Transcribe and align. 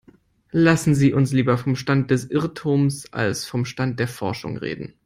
Lassen 0.49 0.95
Sie 0.95 1.13
uns 1.13 1.31
lieber 1.31 1.59
vom 1.59 1.75
Stand 1.75 2.09
des 2.09 2.25
Irrtums 2.31 3.13
als 3.13 3.45
vom 3.45 3.65
Stand 3.65 3.99
der 3.99 4.07
Forschung 4.07 4.57
reden. 4.57 4.95